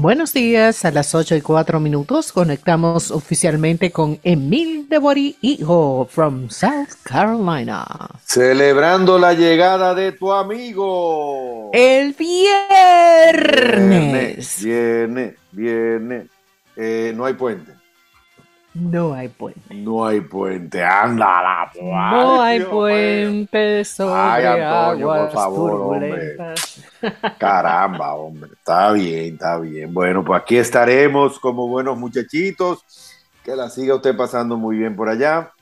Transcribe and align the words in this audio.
Buenos 0.00 0.32
días, 0.32 0.84
a 0.84 0.92
las 0.92 1.12
8 1.12 1.34
y 1.34 1.40
4 1.40 1.80
minutos 1.80 2.30
conectamos 2.32 3.10
oficialmente 3.10 3.90
con 3.90 4.20
Emil 4.22 4.88
de 4.88 4.98
Bori, 4.98 5.36
hijo, 5.40 6.06
from 6.08 6.48
South 6.50 6.90
Carolina. 7.02 7.84
Celebrando 8.24 9.18
la 9.18 9.32
llegada 9.32 9.96
de 9.96 10.12
tu 10.12 10.32
amigo. 10.32 11.70
El 11.72 12.14
viernes. 13.42 14.62
Viene, 14.62 15.34
viene. 15.50 16.28
Eh, 16.76 17.12
no 17.16 17.24
hay 17.24 17.34
puente. 17.34 17.72
No 18.74 19.14
hay 19.14 19.26
puente. 19.26 19.74
No 19.74 20.06
hay 20.06 20.20
puente. 20.20 20.84
Anda 20.84 21.42
la 21.42 21.72
No 21.82 22.40
hay 22.40 22.60
puente 22.60 23.84
sobre 23.84 24.14
Ay, 24.14 24.44
Antonio, 24.44 25.12
aguas 25.12 25.32
por 25.32 25.32
favor, 25.32 25.72
hombre. 25.72 26.36
Caramba, 27.38 28.14
hombre. 28.14 28.50
Está 28.52 28.92
bien, 28.92 29.34
está 29.34 29.58
bien. 29.58 29.92
Bueno, 29.92 30.24
pues 30.24 30.40
aquí 30.40 30.56
estaremos 30.56 31.38
como 31.38 31.68
buenos 31.68 31.98
muchachitos. 31.98 32.84
Que 33.44 33.56
la 33.56 33.70
siga 33.70 33.94
usted 33.94 34.16
pasando 34.16 34.56
muy 34.56 34.78
bien 34.78 34.94
por 34.94 35.08
allá. 35.08 35.52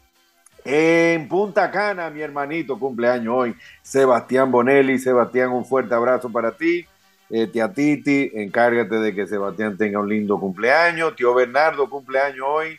En 0.64 1.28
Punta 1.28 1.70
Cana, 1.70 2.10
mi 2.10 2.20
hermanito, 2.20 2.78
cumpleaños 2.78 3.34
hoy. 3.36 3.54
Sebastián 3.82 4.50
Bonelli. 4.50 4.98
Sebastián, 4.98 5.50
un 5.50 5.64
fuerte 5.64 5.94
abrazo 5.94 6.30
para 6.30 6.52
ti. 6.52 6.84
Eh, 7.28 7.46
tía 7.48 7.72
Titi, 7.72 8.30
encárgate 8.34 8.96
de 8.96 9.14
que 9.14 9.26
Sebastián 9.26 9.76
tenga 9.76 10.00
un 10.00 10.08
lindo 10.08 10.38
cumpleaños. 10.38 11.14
Tío 11.16 11.34
Bernardo, 11.34 11.88
cumpleaños 11.88 12.46
hoy. 12.48 12.78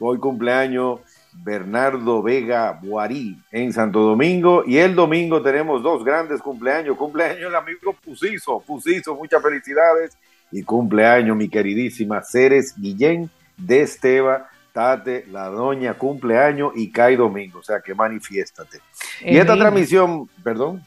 Hoy 0.00 0.18
cumpleaños 0.18 1.00
Bernardo 1.42 2.22
Vega 2.22 2.78
Guarí 2.82 3.38
en 3.50 3.72
Santo 3.72 4.00
Domingo. 4.00 4.64
Y 4.66 4.78
el 4.78 4.94
domingo 4.94 5.42
tenemos 5.42 5.82
dos 5.82 6.04
grandes 6.04 6.40
cumpleaños. 6.42 6.96
Cumpleaños 6.96 7.48
el 7.48 7.54
amigo 7.54 7.94
Pusizo. 8.04 8.60
Pusizo, 8.60 9.14
muchas 9.14 9.42
felicidades. 9.42 10.16
Y 10.50 10.62
cumpleaños 10.62 11.36
mi 11.36 11.48
queridísima 11.48 12.22
Ceres 12.22 12.74
Guillén 12.76 13.30
de 13.56 13.82
Esteba. 13.82 14.48
Tate, 14.72 15.26
la 15.30 15.46
doña, 15.48 15.94
cumpleaños 15.94 16.72
y 16.76 16.90
cae 16.90 17.16
domingo. 17.16 17.58
O 17.60 17.62
sea 17.62 17.80
que 17.80 17.94
manifiéstate. 17.94 18.78
Y 19.22 19.36
esta 19.36 19.56
transmisión, 19.56 20.28
perdón, 20.42 20.82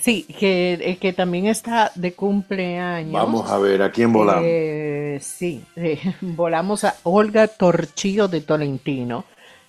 Sí, 0.00 0.22
que, 0.38 0.74
eh, 0.74 0.96
que 0.96 1.12
también 1.12 1.46
está 1.46 1.90
de 1.96 2.12
cumpleaños. 2.12 3.12
vamos 3.12 3.50
a 3.50 3.58
ver 3.58 3.82
a 3.82 3.90
quién 3.90 4.12
volamos. 4.12 4.44
Eh, 4.46 5.18
sí, 5.20 5.64
eh, 5.74 5.98
volamos 6.20 6.84
a 6.84 6.94
Olga 7.02 7.48
Torchillo 7.48 8.28
de 8.28 8.42
Tolentino. 8.42 9.24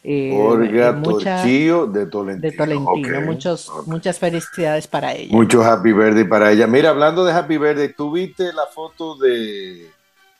Eh, 0.05 0.37
Olga 0.37 0.91
mucha- 0.91 1.37
Torchillo 1.37 1.87
de 1.87 2.05
Tolentino. 2.07 2.65
de 2.65 3.19
Muchos. 3.21 3.71
Muchas 3.85 4.19
felicidades 4.19 4.85
para 4.85 5.13
ella. 5.13 5.33
Mucho 5.33 5.63
happy 5.63 5.93
birthday 5.93 6.25
para 6.25 6.51
ella. 6.51 6.67
Mira, 6.67 6.89
hablando 6.89 7.23
de 7.23 7.31
happy 7.31 7.57
birthday, 7.57 7.93
¿tú 7.93 8.11
viste 8.11 8.51
la 8.51 8.65
foto 8.73 9.15
de 9.15 9.89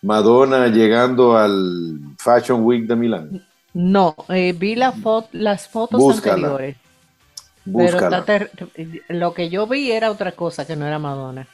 Madonna 0.02 0.68
llegando 0.68 1.38
al 1.38 1.98
Fashion 2.20 2.64
Week 2.66 2.86
de 2.88 2.96
Milán? 2.98 3.46
No, 3.74 4.16
eh, 4.30 4.54
vi 4.54 4.76
la 4.76 4.94
fo- 4.94 5.28
las 5.32 5.68
fotos 5.70 6.00
Búscala. 6.00 6.36
anteriores. 6.36 6.76
Pero 7.64 7.74
Búscala. 7.78 8.26
ter- 8.26 8.52
lo 9.08 9.34
que 9.34 9.50
yo 9.50 9.66
vi 9.66 9.92
era 9.92 10.12
otra 10.12 10.34
cosa 10.34 10.68
que 10.68 10.76
no 10.76 10.86
era 10.86 11.00
Madonna. 11.00 11.48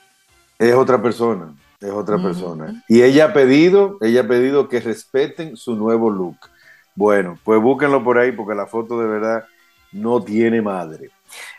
Es 0.57 0.73
otra 0.73 0.99
persona, 0.99 1.53
es 1.79 1.91
otra 1.91 2.17
persona. 2.17 2.83
Y 2.89 3.03
ella 3.03 3.25
ha 3.25 3.33
pedido, 3.33 3.97
ella 4.01 4.21
ha 4.21 4.27
pedido 4.27 4.67
que 4.67 4.79
respeten 4.79 5.55
su 5.55 5.75
nuevo 5.75 6.09
look. 6.09 6.37
Bueno, 6.95 7.37
pues 7.43 7.61
búsquenlo 7.61 8.03
por 8.03 8.17
ahí 8.17 8.31
porque 8.31 8.55
la 8.55 8.65
foto 8.65 8.99
de 8.99 9.07
verdad 9.07 9.45
no 9.91 10.21
tiene 10.23 10.61
madre. 10.61 11.09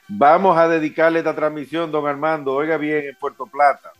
Vamos 0.08 0.58
a 0.58 0.68
dedicarle 0.68 1.20
esta 1.20 1.34
transmisión, 1.34 1.90
don 1.90 2.06
Armando, 2.06 2.52
oiga 2.52 2.76
bien, 2.76 3.04
en 3.06 3.16
Puerto 3.16 3.46
Plata. 3.46 3.92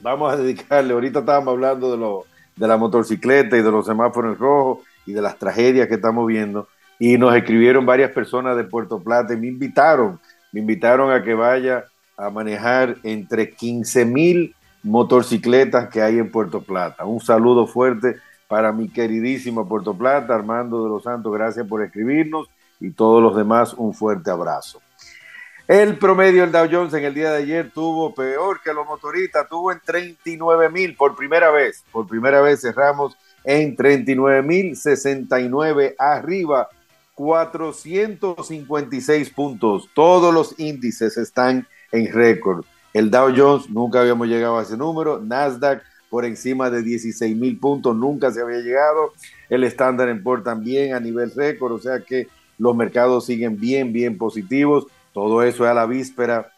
Vamos 0.00 0.32
a 0.32 0.36
dedicarle, 0.36 0.94
ahorita 0.94 1.20
estábamos 1.20 1.52
hablando 1.52 1.90
de, 1.92 1.98
lo, 1.98 2.24
de 2.56 2.66
la 2.66 2.76
motocicleta 2.76 3.56
y 3.56 3.62
de 3.62 3.70
los 3.70 3.84
semáforos 3.84 4.38
rojos 4.38 4.78
y 5.04 5.12
de 5.12 5.20
las 5.20 5.36
tragedias 5.36 5.88
que 5.88 5.94
estamos 5.94 6.26
viendo. 6.26 6.68
Y 6.98 7.18
nos 7.18 7.34
escribieron 7.34 7.84
varias 7.84 8.10
personas 8.12 8.56
de 8.56 8.64
Puerto 8.64 9.02
Plata 9.02 9.34
y 9.34 9.36
me 9.36 9.48
invitaron, 9.48 10.18
me 10.52 10.60
invitaron 10.60 11.12
a 11.12 11.22
que 11.22 11.34
vaya 11.34 11.84
a 12.16 12.30
manejar 12.30 12.96
entre 13.02 13.50
15 13.50 14.04
mil 14.04 14.54
motocicletas 14.82 15.88
que 15.88 16.02
hay 16.02 16.18
en 16.18 16.30
Puerto 16.30 16.62
Plata. 16.62 17.04
Un 17.04 17.20
saludo 17.20 17.66
fuerte 17.66 18.16
para 18.50 18.72
mi 18.72 18.88
queridísima 18.88 19.64
Puerto 19.64 19.96
Plata, 19.96 20.34
Armando 20.34 20.82
de 20.82 20.90
los 20.90 21.04
Santos, 21.04 21.32
gracias 21.32 21.64
por 21.68 21.84
escribirnos 21.84 22.48
y 22.80 22.90
todos 22.90 23.22
los 23.22 23.36
demás 23.36 23.74
un 23.74 23.94
fuerte 23.94 24.28
abrazo. 24.28 24.82
El 25.68 25.96
promedio 25.98 26.42
del 26.42 26.50
Dow 26.50 26.66
Jones 26.68 26.92
en 26.94 27.04
el 27.04 27.14
día 27.14 27.30
de 27.30 27.44
ayer 27.44 27.70
tuvo 27.70 28.12
peor 28.12 28.60
que 28.60 28.74
los 28.74 28.84
motoristas, 28.84 29.48
tuvo 29.48 29.70
en 29.70 29.78
39 29.78 30.68
mil 30.68 30.96
por 30.96 31.14
primera 31.14 31.52
vez. 31.52 31.84
Por 31.92 32.08
primera 32.08 32.40
vez 32.40 32.60
cerramos 32.60 33.16
en 33.44 33.76
39 33.76 34.42
mil 34.42 34.76
69 34.76 35.94
arriba, 35.96 36.68
456 37.14 39.30
puntos. 39.30 39.88
Todos 39.94 40.34
los 40.34 40.58
índices 40.58 41.16
están 41.16 41.68
en 41.92 42.12
récord. 42.12 42.64
El 42.92 43.12
Dow 43.12 43.32
Jones 43.32 43.70
nunca 43.70 44.00
habíamos 44.00 44.26
llegado 44.26 44.58
a 44.58 44.62
ese 44.62 44.76
número. 44.76 45.20
Nasdaq 45.20 45.84
por 46.10 46.24
encima 46.24 46.68
de 46.68 46.82
16 46.82 47.36
mil 47.36 47.58
puntos 47.58 47.96
nunca 47.96 48.30
se 48.32 48.42
había 48.42 48.58
llegado. 48.58 49.12
El 49.48 49.64
Standard 49.64 50.22
Poor's 50.22 50.44
también 50.44 50.94
a 50.94 51.00
nivel 51.00 51.32
récord. 51.34 51.72
O 51.72 51.78
sea 51.78 52.00
que 52.00 52.26
los 52.58 52.76
mercados 52.76 53.24
siguen 53.24 53.58
bien, 53.58 53.92
bien 53.92 54.18
positivos. 54.18 54.86
Todo 55.14 55.42
eso 55.42 55.64
es 55.64 55.70
a 55.70 55.74
la 55.74 55.86
víspera, 55.86 56.52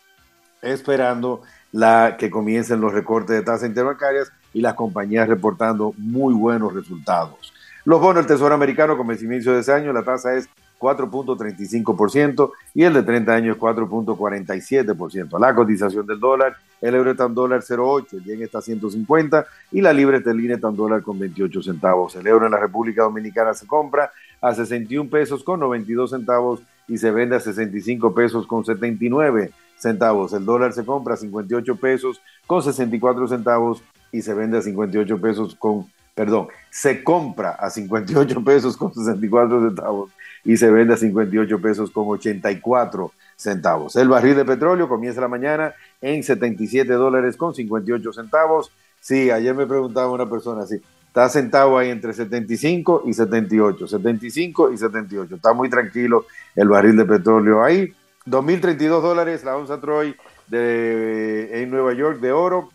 esperando 0.62 1.42
la 1.70 2.16
que 2.18 2.30
comiencen 2.30 2.80
los 2.80 2.92
recortes 2.92 3.36
de 3.36 3.42
tasas 3.42 3.68
interbancarias 3.68 4.32
y 4.52 4.60
las 4.60 4.74
compañías 4.74 5.28
reportando 5.28 5.94
muy 5.96 6.34
buenos 6.34 6.74
resultados. 6.74 7.52
Los 7.84 8.00
bonos 8.00 8.16
del 8.16 8.26
Tesoro 8.26 8.54
Americano 8.54 8.96
con 8.96 9.06
vencimiento 9.06 9.52
de 9.52 9.60
ese 9.60 9.72
año, 9.72 9.92
la 9.92 10.02
tasa 10.02 10.34
es 10.34 10.48
4.35% 10.82 12.50
y 12.74 12.82
el 12.82 12.94
de 12.94 13.02
30 13.04 13.32
años 13.32 13.56
4.47%. 13.56 15.38
La 15.38 15.54
cotización 15.54 16.04
del 16.06 16.18
dólar, 16.18 16.56
el 16.80 16.96
euro 16.96 17.12
está 17.12 17.26
en 17.26 17.34
dólar 17.34 17.60
0.8, 17.60 18.14
el 18.14 18.24
yen 18.24 18.42
está 18.42 18.58
a 18.58 18.62
150 18.62 19.46
y 19.70 19.80
la 19.80 19.92
libra 19.92 20.16
esterlina 20.16 20.56
está 20.56 20.68
en 20.68 20.76
dólar 20.76 21.02
con 21.02 21.18
28 21.20 21.62
centavos. 21.62 22.16
El 22.16 22.26
euro 22.26 22.46
en 22.46 22.52
la 22.52 22.58
República 22.58 23.02
Dominicana 23.02 23.54
se 23.54 23.66
compra 23.66 24.10
a 24.40 24.52
61 24.52 25.08
pesos 25.08 25.44
con 25.44 25.60
92 25.60 26.10
centavos 26.10 26.60
y 26.88 26.98
se 26.98 27.12
vende 27.12 27.36
a 27.36 27.40
65 27.40 28.12
pesos 28.12 28.46
con 28.48 28.64
79 28.64 29.52
centavos. 29.76 30.32
El 30.32 30.44
dólar 30.44 30.72
se 30.72 30.84
compra 30.84 31.14
a 31.14 31.16
58 31.16 31.76
pesos 31.76 32.20
con 32.46 32.60
64 32.60 33.28
centavos 33.28 33.84
y 34.10 34.22
se 34.22 34.34
vende 34.34 34.58
a 34.58 34.62
58 34.62 35.20
pesos 35.20 35.54
con, 35.54 35.86
perdón, 36.14 36.48
se 36.70 37.02
compra 37.02 37.50
a 37.52 37.70
58 37.70 38.44
pesos 38.44 38.76
con 38.76 38.92
64 38.94 39.68
centavos 39.68 40.10
y 40.44 40.56
se 40.56 40.70
vende 40.70 40.94
a 40.94 40.96
58 40.96 41.60
pesos 41.60 41.90
con 41.90 42.08
84 42.08 43.12
centavos. 43.36 43.96
El 43.96 44.08
barril 44.08 44.36
de 44.36 44.44
petróleo 44.44 44.88
comienza 44.88 45.20
la 45.20 45.28
mañana 45.28 45.74
en 46.00 46.22
77 46.22 46.92
dólares 46.92 47.36
con 47.36 47.54
58 47.54 48.12
centavos. 48.12 48.72
Sí, 49.00 49.30
ayer 49.30 49.54
me 49.54 49.66
preguntaba 49.66 50.10
una 50.10 50.28
persona 50.28 50.62
así, 50.62 50.80
está 51.06 51.28
sentado 51.28 51.76
ahí 51.78 51.90
entre 51.90 52.12
75 52.12 53.04
y 53.06 53.14
78, 53.14 53.86
75 53.86 54.72
y 54.72 54.78
78. 54.78 55.36
Está 55.36 55.52
muy 55.52 55.68
tranquilo 55.68 56.26
el 56.54 56.68
barril 56.68 56.96
de 56.96 57.04
petróleo 57.04 57.62
ahí. 57.62 57.92
2.032 58.26 59.00
dólares 59.00 59.44
la 59.44 59.56
onza 59.56 59.80
Troy 59.80 60.14
en 60.50 61.70
Nueva 61.70 61.92
York 61.94 62.20
de 62.20 62.30
oro 62.30 62.70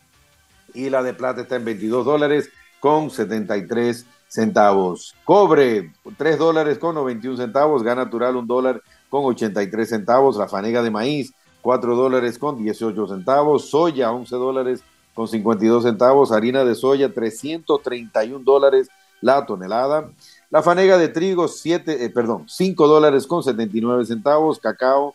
y 0.74 0.90
la 0.90 1.03
de 1.03 1.14
plata 1.14 1.42
está 1.42 1.56
en 1.56 1.66
22 1.66 2.06
dólares 2.06 2.50
con 2.80 3.10
73 3.10 4.06
centavos. 4.28 5.16
Cobre, 5.24 5.94
3 6.18 6.38
dólares 6.38 6.78
con 6.78 6.96
91 6.96 7.38
centavos. 7.38 7.84
Gas 7.84 7.98
natural, 7.98 8.36
1 8.36 8.48
dólar 8.48 8.82
con 9.10 9.26
83 9.26 9.90
centavos. 9.90 10.38
La 10.38 10.48
fanega 10.48 10.82
de 10.82 10.92
maíz, 10.92 11.34
4 11.62 11.96
dólares 11.96 12.38
con 12.38 12.58
18 12.58 13.08
centavos. 13.08 13.70
Soya, 13.70 14.12
11 14.12 14.36
dólares 14.36 14.84
con 15.14 15.28
52 15.28 15.84
centavos. 15.84 16.32
Harina 16.32 16.64
de 16.64 16.76
soya, 16.76 17.14
331 17.14 18.44
dólares 18.44 18.90
la 19.22 19.46
tonelada. 19.46 20.09
La 20.50 20.64
fanega 20.64 20.97
de 20.97 21.09
trigo, 21.09 21.50
7, 21.50 22.06
eh, 22.06 22.09
perdón, 22.09 22.46
5 22.47 22.88
dólares 22.88 23.28
con 23.28 23.44
79 23.44 24.06
centavos. 24.06 24.59
Cacao, 24.59 25.14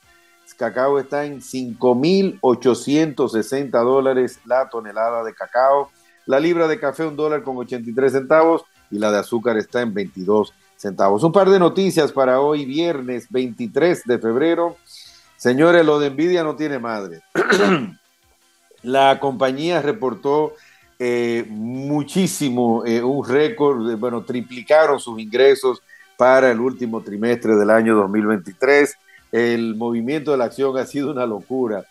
cacao 0.56 0.99
está 0.99 1.25
en 1.25 1.41
5.860 1.41 3.70
dólares 3.82 4.38
la 4.44 4.69
tonelada 4.69 5.25
de 5.25 5.32
cacao. 5.35 5.91
La 6.26 6.40
libra 6.40 6.69
de 6.69 6.78
café, 6.78 7.04
un 7.04 7.16
dólar 7.16 7.42
con 7.42 7.56
83 7.56 8.12
centavos. 8.12 8.64
Y 8.90 8.98
la 8.98 9.10
de 9.10 9.19
azúcar 9.19 9.56
está 9.56 9.80
en 9.80 9.94
22 9.94 10.52
centavos. 10.76 11.22
Un 11.22 11.32
par 11.32 11.48
de 11.48 11.58
noticias 11.58 12.12
para 12.12 12.40
hoy, 12.40 12.64
viernes 12.64 13.26
23 13.30 14.04
de 14.04 14.19
febrero. 14.19 14.76
Señores, 15.36 15.84
lo 15.84 15.98
de 15.98 16.10
Nvidia 16.10 16.44
no 16.44 16.56
tiene 16.56 16.78
madre. 16.78 17.22
la 18.82 19.19
compañía 19.19 19.80
reportó 19.80 20.54
eh, 20.98 21.46
muchísimo, 21.48 22.84
eh, 22.84 23.02
un 23.02 23.26
récord, 23.26 23.96
bueno, 23.96 24.22
triplicaron 24.22 25.00
sus 25.00 25.19
ingresos 25.19 25.82
para 26.16 26.50
el 26.50 26.60
último 26.60 27.00
trimestre 27.00 27.56
del 27.56 27.70
año 27.70 27.96
2023. 27.96 28.96
El 29.32 29.74
movimiento 29.74 30.30
de 30.30 30.36
la 30.36 30.44
acción 30.44 30.76
ha 30.78 30.86
sido 30.86 31.10
una 31.10 31.26
locura. 31.26 31.84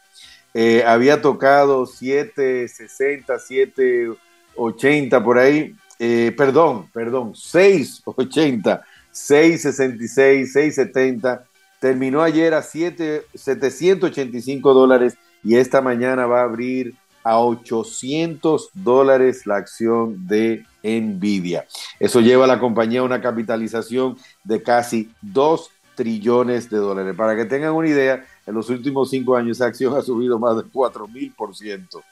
Eh, 0.54 0.84
había 0.86 1.22
tocado 1.22 1.86
760, 1.86 3.40
7 3.40 4.18
6.80 4.56 5.24
por 5.24 5.38
ahí, 5.38 5.76
eh, 6.00 6.34
perdón, 6.36 6.88
perdón, 6.94 7.34
6.80, 7.34 8.82
6.66, 9.14 10.54
6.70, 10.54 11.42
terminó 11.80 12.22
ayer 12.22 12.54
a 12.54 12.62
7, 12.62 13.24
785 13.34 14.74
dólares 14.74 15.18
y 15.44 15.56
esta 15.56 15.82
mañana 15.82 16.26
va 16.26 16.42
a 16.42 16.46
abrir 16.46 16.96
a 17.24 17.40
800 17.40 18.70
dólares 18.74 19.46
la 19.46 19.58
acción 19.58 20.28
de 20.28 20.66
Nvidia. 20.84 21.66
Eso 22.00 22.20
lleva 22.20 22.46
a 22.46 22.48
la 22.48 22.60
compañía 22.60 23.02
a 23.02 23.04
una 23.04 23.22
capitalización 23.22 24.18
de 24.44 24.64
casi 24.64 25.12
2 25.22 25.70
trillones 25.96 26.70
de 26.70 26.78
dólares. 26.78 27.16
Para 27.16 27.36
que 27.36 27.46
tengan 27.46 27.74
una 27.74 27.90
idea, 27.90 28.26
en 28.46 28.54
los 28.54 28.70
últimos 28.70 29.10
cinco 29.10 29.36
años 29.36 29.58
esa 29.58 29.68
acción 29.68 29.96
ha 29.96 30.02
subido 30.02 30.40
más 30.40 30.58
de 30.58 30.64
4 30.64 31.08
mil 31.08 31.32
por 31.34 31.56
ciento. 31.56 32.04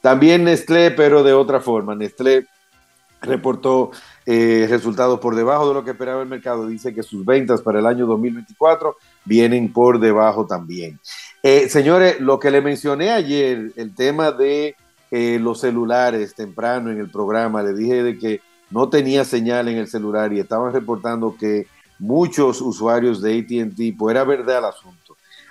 También 0.00 0.44
Nestlé, 0.44 0.90
pero 0.90 1.22
de 1.22 1.32
otra 1.32 1.60
forma. 1.60 1.94
Nestlé 1.94 2.46
reportó 3.20 3.90
eh, 4.26 4.66
resultados 4.68 5.20
por 5.20 5.34
debajo 5.34 5.68
de 5.68 5.74
lo 5.74 5.84
que 5.84 5.90
esperaba 5.90 6.22
el 6.22 6.28
mercado. 6.28 6.66
Dice 6.66 6.94
que 6.94 7.02
sus 7.02 7.24
ventas 7.24 7.62
para 7.62 7.78
el 7.78 7.86
año 7.86 8.06
2024 8.06 8.96
vienen 9.24 9.72
por 9.72 9.98
debajo 9.98 10.46
también. 10.46 10.98
Eh, 11.42 11.68
señores, 11.68 12.20
lo 12.20 12.38
que 12.38 12.50
le 12.50 12.60
mencioné 12.60 13.10
ayer, 13.10 13.72
el 13.76 13.94
tema 13.94 14.32
de 14.32 14.76
eh, 15.10 15.38
los 15.40 15.60
celulares 15.60 16.34
temprano 16.34 16.90
en 16.90 16.98
el 16.98 17.10
programa, 17.10 17.62
le 17.62 17.74
dije 17.74 18.02
de 18.02 18.18
que 18.18 18.40
no 18.70 18.88
tenía 18.88 19.24
señal 19.24 19.68
en 19.68 19.76
el 19.76 19.88
celular 19.88 20.32
y 20.32 20.40
estaban 20.40 20.72
reportando 20.72 21.36
que 21.38 21.66
muchos 21.98 22.60
usuarios 22.60 23.22
de 23.22 23.38
ATT, 23.38 23.96
pues 23.96 24.14
era 24.14 24.24
verdad 24.24 24.58
el 24.58 24.64
asunto. 24.64 25.03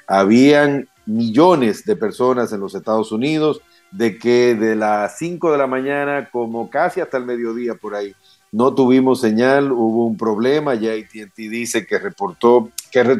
Habían 0.07 0.87
millones 1.05 1.85
de 1.85 1.95
personas 1.95 2.53
en 2.53 2.59
los 2.59 2.75
Estados 2.75 3.11
Unidos 3.11 3.61
de 3.91 4.17
que 4.17 4.55
de 4.55 4.75
las 4.75 5.17
5 5.17 5.51
de 5.51 5.57
la 5.57 5.67
mañana 5.67 6.29
como 6.31 6.69
casi 6.69 7.01
hasta 7.01 7.17
el 7.17 7.25
mediodía 7.25 7.75
por 7.75 7.95
ahí 7.95 8.15
no 8.53 8.75
tuvimos 8.75 9.19
señal, 9.19 9.71
hubo 9.71 10.05
un 10.05 10.15
problema, 10.15 10.75
ya 10.75 10.91
ATT 10.91 11.35
dice 11.35 11.87
que 11.87 11.97
reportó, 11.97 12.69
que, 12.91 13.17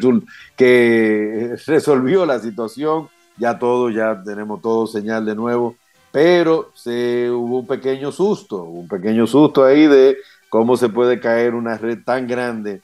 que 0.56 1.56
resolvió 1.66 2.24
la 2.24 2.38
situación, 2.38 3.08
ya 3.36 3.58
todo, 3.58 3.90
ya 3.90 4.22
tenemos 4.22 4.62
todo 4.62 4.86
señal 4.86 5.26
de 5.26 5.34
nuevo, 5.34 5.74
pero 6.12 6.70
se 6.74 7.28
hubo 7.32 7.58
un 7.58 7.66
pequeño 7.66 8.12
susto, 8.12 8.62
un 8.62 8.86
pequeño 8.86 9.26
susto 9.26 9.64
ahí 9.64 9.88
de 9.88 10.18
cómo 10.48 10.76
se 10.76 10.88
puede 10.88 11.18
caer 11.18 11.56
una 11.56 11.78
red 11.78 11.98
tan 12.04 12.28
grande. 12.28 12.80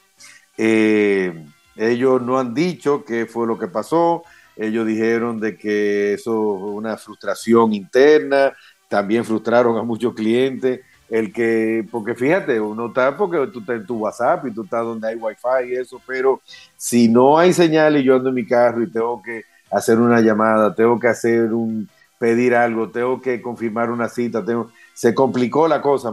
Eh, 0.59 1.47
ellos 1.81 2.21
no 2.21 2.39
han 2.39 2.53
dicho 2.53 3.05
qué 3.05 3.27
fue 3.27 3.47
lo 3.47 3.59
que 3.59 3.69
pasó, 3.69 4.23
ellos 4.57 4.87
dijeron 4.87 5.41
de 5.41 5.57
que 5.57 6.15
eso 6.15 6.59
fue 6.61 6.71
una 6.71 6.99
frustración 6.99 7.73
interna, 7.73 8.53
también 8.89 9.25
frustraron 9.25 9.79
a 9.79 9.83
muchos 9.83 10.15
clientes. 10.15 10.81
El 11.09 11.33
que, 11.33 11.85
porque 11.91 12.15
fíjate, 12.15 12.61
uno 12.61 12.87
está 12.89 13.17
porque 13.17 13.39
tú 13.53 13.61
estás 13.61 13.77
en 13.77 13.87
tu 13.87 13.97
WhatsApp 13.97 14.47
y 14.47 14.53
tú 14.53 14.63
estás 14.63 14.85
donde 14.85 15.09
hay 15.09 15.17
wifi 15.17 15.71
y 15.71 15.75
eso, 15.75 16.01
pero 16.07 16.41
si 16.77 17.09
no 17.09 17.39
hay 17.39 17.53
señal 17.53 17.97
y 17.97 18.05
yo 18.05 18.17
ando 18.17 18.29
en 18.29 18.35
mi 18.37 18.47
carro 18.47 18.83
y 18.83 18.93
tengo 18.93 19.21
que 19.21 19.43
hacer 19.73 19.99
una 19.99 20.21
llamada, 20.21 20.73
tengo 20.75 21.01
que 21.01 21.09
hacer 21.09 21.53
un, 21.53 21.89
pedir 22.21 22.55
algo, 22.55 22.91
tengo 22.91 23.21
que 23.21 23.41
confirmar 23.41 23.91
una 23.91 24.09
cita, 24.09 24.45
tengo, 24.45 24.71
se 24.93 25.15
complicó 25.15 25.67
la 25.67 25.81
cosa 25.81 26.13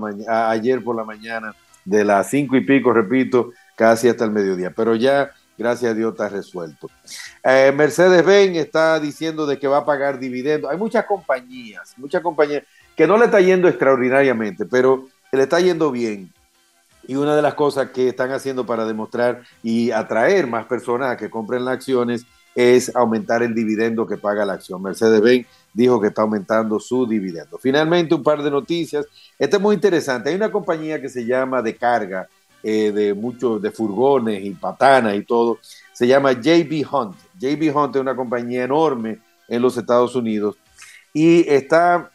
ayer 0.49 0.81
por 0.81 0.95
la 0.95 1.03
mañana, 1.03 1.53
de 1.83 2.05
las 2.05 2.29
cinco 2.29 2.55
y 2.55 2.61
pico, 2.61 2.93
repito, 2.93 3.51
casi 3.75 4.07
hasta 4.07 4.23
el 4.23 4.31
mediodía, 4.31 4.71
pero 4.75 4.95
ya, 4.95 5.31
gracias 5.57 5.91
a 5.91 5.93
Dios, 5.93 6.11
está 6.11 6.29
resuelto. 6.29 6.89
Eh, 7.43 7.73
Mercedes-Benz 7.75 8.57
está 8.57 8.99
diciendo 8.99 9.45
de 9.45 9.57
que 9.57 9.67
va 9.67 9.77
a 9.77 9.85
pagar 9.85 10.19
dividendos. 10.19 10.71
Hay 10.71 10.77
muchas 10.77 11.05
compañías, 11.05 11.93
muchas 11.97 12.21
compañías 12.21 12.63
que 12.95 13.07
no 13.07 13.17
le 13.17 13.25
está 13.25 13.41
yendo 13.41 13.67
extraordinariamente, 13.67 14.65
pero 14.65 15.07
le 15.31 15.43
está 15.43 15.59
yendo 15.59 15.91
bien. 15.91 16.31
Y 17.07 17.15
una 17.15 17.35
de 17.35 17.41
las 17.41 17.53
cosas 17.53 17.91
que 17.91 18.09
están 18.09 18.31
haciendo 18.31 18.65
para 18.65 18.85
demostrar 18.85 19.43
y 19.63 19.91
atraer 19.91 20.47
más 20.47 20.65
personas 20.65 21.11
a 21.11 21.17
que 21.17 21.29
compren 21.29 21.63
las 21.63 21.75
acciones 21.75 22.25
es 22.53 22.93
aumentar 22.95 23.43
el 23.43 23.53
dividendo 23.53 24.07
que 24.07 24.17
paga 24.17 24.43
la 24.43 24.53
acción. 24.53 24.81
Mercedes-Benz 24.81 25.45
dijo 25.73 26.01
que 26.01 26.07
está 26.07 26.23
aumentando 26.23 26.79
su 26.79 27.05
dividendo. 27.05 27.59
Finalmente, 27.59 28.15
un 28.15 28.23
par 28.23 28.41
de 28.41 28.49
noticias. 28.49 29.05
Este 29.37 29.57
es 29.57 29.61
muy 29.61 29.75
interesante. 29.75 30.29
Hay 30.29 30.35
una 30.35 30.51
compañía 30.51 30.99
que 30.99 31.07
se 31.07 31.23
llama 31.23 31.61
de 31.61 31.75
carga 31.75 32.27
eh, 32.63 32.91
de 32.91 33.13
muchos, 33.13 33.61
de 33.61 33.71
furgones 33.71 34.43
y 34.43 34.51
patanas 34.51 35.15
y 35.15 35.23
todo. 35.23 35.59
Se 35.93 36.07
llama 36.07 36.33
JB 36.33 36.85
Hunt. 36.91 37.15
JB 37.39 37.75
Hunt 37.75 37.95
es 37.95 38.01
una 38.01 38.15
compañía 38.15 38.63
enorme 38.63 39.19
en 39.47 39.61
los 39.61 39.77
Estados 39.77 40.15
Unidos 40.15 40.57
y 41.13 41.47
está 41.49 42.11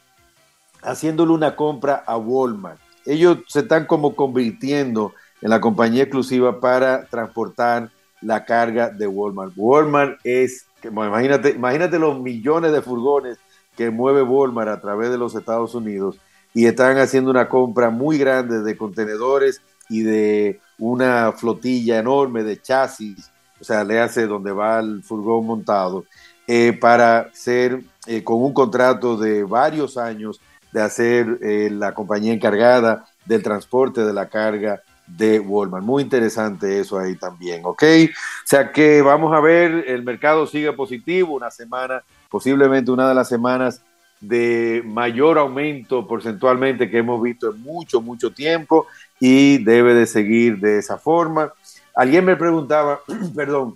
haciéndole 0.83 1.33
una 1.33 1.57
compra 1.57 2.03
a 2.07 2.17
Walmart. 2.17 2.79
Ellos 3.05 3.39
se 3.49 3.61
están 3.61 3.87
como 3.87 4.15
convirtiendo 4.15 5.13
en 5.41 5.51
la 5.51 5.61
compañía 5.61 6.05
exclusiva 6.05 6.61
para 6.61 7.07
transportar 7.07 7.91
la 8.21 8.45
carga 8.45 8.91
de 8.91 9.07
Walmart. 9.07 9.53
Walmart 9.57 10.21
es, 10.25 10.67
imagínate, 10.85 11.51
imagínate 11.51 11.99
los 11.99 12.21
millones 12.21 12.73
de 12.73 12.83
furgones 12.83 13.39
que 13.77 13.91
mueve 13.91 14.23
Walmart 14.23 14.69
a 14.69 14.81
través 14.81 15.11
de 15.11 15.19
los 15.19 15.35
Estados 15.35 15.75
Unidos 15.75 16.17
y 16.55 16.67
están 16.67 16.99
haciendo 16.99 17.31
una 17.31 17.49
compra 17.49 17.91
muy 17.91 18.19
grande 18.19 18.63
de 18.63 18.77
contenedores 18.77 19.63
y 19.93 20.03
de 20.03 20.61
una 20.79 21.33
flotilla 21.33 21.99
enorme 21.99 22.43
de 22.43 22.61
chasis, 22.61 23.31
o 23.61 23.65
sea, 23.65 23.85
le 23.85 24.01
hace 24.01 24.27
donde 24.27 24.51
va 24.51 24.81
el 24.81 25.03
furgón 25.03 25.47
montado, 25.47 26.07
eh, 26.47 26.73
para 26.73 27.31
ser 27.35 27.83
eh, 28.07 28.25
con 28.25 28.43
un 28.43 28.55
contrato 28.55 29.19
de 29.19 29.45
varios 29.45 29.99
años 29.99 30.41
de 30.73 30.81
hacer 30.81 31.39
eh, 31.43 31.69
la 31.71 31.93
compañía 31.93 32.33
encargada 32.33 33.05
del 33.27 33.43
transporte 33.43 34.03
de 34.03 34.15
la 34.15 34.31
carga 34.31 34.83
de 35.07 35.39
Walmart. 35.39 35.85
Muy 35.85 36.03
interesante 36.03 36.81
eso 36.81 36.99
ahí 36.99 37.15
también, 37.17 37.61
¿ok? 37.65 37.83
O 37.83 38.47
sea 38.47 38.73
que 38.73 39.03
vamos 39.03 39.35
a 39.35 39.41
ver, 39.41 39.85
el 39.87 40.03
mercado 40.03 40.47
sigue 40.47 40.73
positivo, 40.73 41.35
una 41.35 41.51
semana, 41.51 42.03
posiblemente 42.31 42.91
una 42.91 43.09
de 43.09 43.15
las 43.15 43.29
semanas 43.29 43.83
de 44.23 44.83
mayor 44.87 45.37
aumento 45.37 46.07
porcentualmente 46.07 46.89
que 46.89 46.99
hemos 46.99 47.21
visto 47.21 47.51
en 47.51 47.61
mucho, 47.61 48.01
mucho 48.01 48.31
tiempo 48.33 48.87
y 49.19 49.59
debe 49.59 49.95
de 49.95 50.07
seguir 50.07 50.59
de 50.59 50.79
esa 50.79 50.97
forma. 50.97 51.53
Alguien 51.95 52.25
me 52.25 52.37
preguntaba, 52.37 53.01
perdón, 53.37 53.75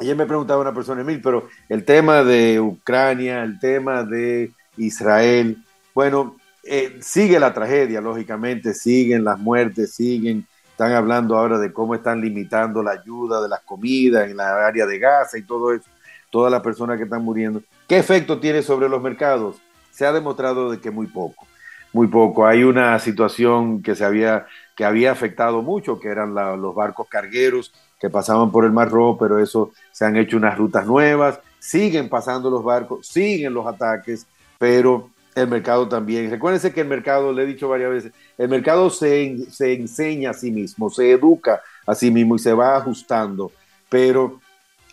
ayer 0.00 0.16
me 0.16 0.26
preguntaba 0.26 0.62
una 0.62 0.74
persona, 0.74 1.02
Emil, 1.02 1.20
pero 1.20 1.48
el 1.68 1.84
tema 1.84 2.24
de 2.24 2.58
Ucrania, 2.58 3.42
el 3.42 3.60
tema 3.60 4.02
de 4.02 4.50
Israel, 4.78 5.58
bueno, 5.94 6.36
eh, 6.64 6.98
sigue 7.00 7.38
la 7.38 7.52
tragedia, 7.52 8.00
lógicamente, 8.00 8.72
siguen 8.72 9.24
las 9.24 9.38
muertes, 9.38 9.92
siguen, 9.94 10.46
están 10.70 10.92
hablando 10.92 11.36
ahora 11.36 11.58
de 11.58 11.72
cómo 11.72 11.94
están 11.94 12.22
limitando 12.22 12.82
la 12.82 12.92
ayuda 12.92 13.42
de 13.42 13.48
las 13.48 13.60
comidas 13.60 14.28
en 14.28 14.38
la 14.38 14.66
área 14.66 14.86
de 14.86 14.98
Gaza 14.98 15.36
y 15.36 15.42
todo 15.42 15.72
eso, 15.72 15.88
todas 16.30 16.50
las 16.50 16.62
personas 16.62 16.96
que 16.96 17.04
están 17.04 17.22
muriendo. 17.22 17.62
¿Qué 17.86 17.98
efecto 17.98 18.40
tiene 18.40 18.62
sobre 18.62 18.88
los 18.88 19.02
mercados? 19.02 19.56
Se 19.96 20.04
ha 20.04 20.12
demostrado 20.12 20.70
de 20.70 20.78
que 20.78 20.90
muy 20.90 21.06
poco, 21.06 21.46
muy 21.94 22.06
poco. 22.08 22.46
Hay 22.46 22.64
una 22.64 22.98
situación 22.98 23.82
que 23.82 23.94
se 23.94 24.04
había, 24.04 24.44
que 24.76 24.84
había 24.84 25.10
afectado 25.10 25.62
mucho, 25.62 25.98
que 25.98 26.08
eran 26.08 26.34
los 26.34 26.74
barcos 26.74 27.08
cargueros 27.08 27.72
que 27.98 28.10
pasaban 28.10 28.52
por 28.52 28.66
el 28.66 28.72
Mar 28.72 28.90
Rojo, 28.90 29.16
pero 29.16 29.38
eso 29.38 29.72
se 29.92 30.04
han 30.04 30.16
hecho 30.16 30.36
unas 30.36 30.58
rutas 30.58 30.86
nuevas, 30.86 31.40
siguen 31.58 32.10
pasando 32.10 32.50
los 32.50 32.62
barcos, 32.62 33.06
siguen 33.08 33.54
los 33.54 33.66
ataques, 33.66 34.26
pero 34.58 35.08
el 35.34 35.48
mercado 35.48 35.88
también. 35.88 36.30
Recuérdense 36.30 36.74
que 36.74 36.82
el 36.82 36.88
mercado, 36.88 37.32
le 37.32 37.44
he 37.44 37.46
dicho 37.46 37.66
varias 37.66 37.90
veces, 37.90 38.12
el 38.36 38.50
mercado 38.50 38.90
se, 38.90 39.50
se 39.50 39.72
enseña 39.72 40.32
a 40.32 40.34
sí 40.34 40.50
mismo, 40.50 40.90
se 40.90 41.10
educa 41.10 41.62
a 41.86 41.94
sí 41.94 42.10
mismo 42.10 42.36
y 42.36 42.38
se 42.38 42.52
va 42.52 42.76
ajustando, 42.76 43.50
pero 43.88 44.42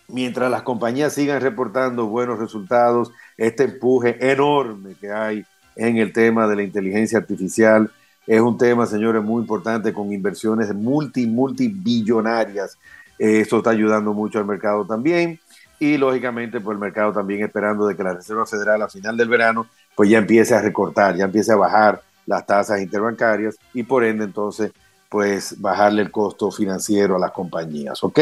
mientras 0.08 0.50
las 0.52 0.64
compañías 0.64 1.14
sigan 1.14 1.42
reportando 1.42 2.08
buenos 2.08 2.40
resultados, 2.40 3.12
este 3.38 3.64
empuje 3.64 4.18
enorme 4.20 4.96
que 5.00 5.12
hay 5.12 5.46
en 5.76 5.98
el 5.98 6.14
tema 6.14 6.48
de 6.48 6.56
la 6.56 6.64
inteligencia 6.64 7.18
artificial 7.18 7.92
es 8.26 8.40
un 8.40 8.58
tema, 8.58 8.86
señores, 8.86 9.22
muy 9.22 9.42
importante 9.42 9.92
con 9.92 10.14
inversiones 10.14 10.74
multi, 10.74 11.28
multibillonarias. 11.28 12.78
Esto 13.20 13.58
está 13.58 13.72
ayudando 13.72 14.14
mucho 14.14 14.40
al 14.40 14.46
mercado 14.46 14.86
también 14.86 15.40
y 15.80 15.98
lógicamente 15.98 16.62
pues 16.62 16.76
el 16.76 16.80
mercado 16.80 17.12
también 17.12 17.44
esperando 17.44 17.86
de 17.86 17.96
que 17.96 18.04
la 18.04 18.14
Reserva 18.14 18.46
Federal 18.46 18.82
a 18.82 18.88
final 18.88 19.18
del 19.18 19.28
verano 19.28 19.68
pues 19.96 20.10
ya 20.10 20.18
empiece 20.18 20.56
a 20.56 20.62
recortar, 20.62 21.16
ya 21.18 21.26
empiece 21.26 21.52
a 21.52 21.58
bajar 21.58 22.02
las 22.26 22.46
tasas 22.46 22.82
interbancarias 22.82 23.58
y 23.74 23.84
por 23.84 24.04
ende 24.04 24.24
entonces 24.24 24.72
pues 25.14 25.62
bajarle 25.62 26.02
el 26.02 26.10
costo 26.10 26.50
financiero 26.50 27.18
a 27.18 27.20
las 27.20 27.32
compañías, 27.32 28.04
¿ok? 28.04 28.20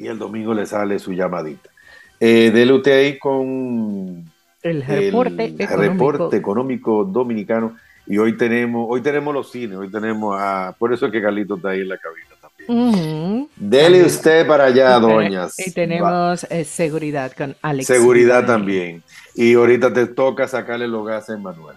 Y 0.00 0.08
el 0.08 0.18
domingo 0.18 0.52
le 0.52 0.66
sale 0.66 0.98
su 0.98 1.12
llamadita. 1.12 1.70
Eh, 2.18 2.50
dele 2.52 2.72
usted 2.72 2.98
ahí 2.98 3.18
con 3.20 4.24
el 4.64 4.82
reporte, 4.82 5.44
el 5.44 5.60
económico. 5.60 6.10
reporte 6.10 6.36
económico 6.36 7.04
dominicano 7.04 7.76
y 8.08 8.16
hoy 8.16 8.36
tenemos, 8.36 8.86
hoy 8.88 9.02
tenemos 9.02 9.34
los 9.34 9.50
cines, 9.50 9.76
hoy 9.76 9.90
tenemos 9.90 10.34
a, 10.38 10.74
por 10.78 10.92
eso 10.94 11.06
es 11.06 11.12
que 11.12 11.20
Carlito 11.20 11.56
está 11.56 11.70
ahí 11.70 11.80
en 11.80 11.88
la 11.88 11.98
cabina 11.98 12.28
también. 12.40 12.70
Uh 12.70 12.92
-huh. 12.92 13.48
Dele 13.56 14.04
usted 14.04 14.46
para 14.46 14.64
allá, 14.64 14.98
doñas. 14.98 15.58
Y 15.58 15.70
tenemos 15.72 16.44
eh, 16.50 16.64
seguridad 16.64 17.32
con 17.32 17.54
Alex. 17.60 17.86
Seguridad 17.86 18.46
también. 18.46 19.02
Y 19.34 19.54
ahorita 19.54 19.92
te 19.92 20.06
toca 20.06 20.48
sacarle 20.48 20.88
los 20.88 21.06
gases 21.06 21.36
a 21.36 21.38
Manuel. 21.38 21.76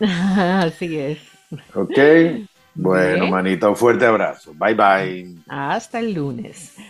Así 0.00 0.98
es. 0.98 1.18
Ok. 1.74 1.98
Bueno, 2.74 3.22
Bien. 3.22 3.30
manita, 3.30 3.68
un 3.68 3.76
fuerte 3.76 4.06
abrazo. 4.06 4.52
Bye 4.54 4.74
bye. 4.74 5.34
Hasta 5.48 5.98
el 5.98 6.14
lunes. 6.14 6.74